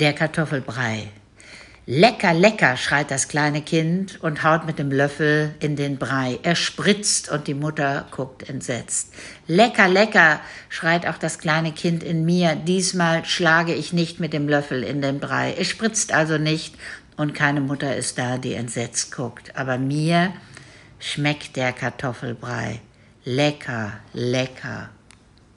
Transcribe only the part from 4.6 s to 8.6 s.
mit dem Löffel in den Brei. Er spritzt und die Mutter guckt